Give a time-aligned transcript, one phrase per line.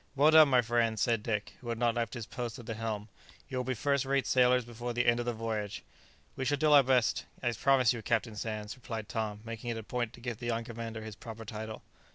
[0.15, 3.07] "Well done, my friends!" said Dick, who had not left his post at the helm;
[3.47, 5.83] "you will be first rate sailors before the end of the voyage."
[6.35, 9.83] "We shall do our best, I promise you, Captain Sands," replied Tom, making it a
[9.83, 11.83] point to give the young commander his proper title.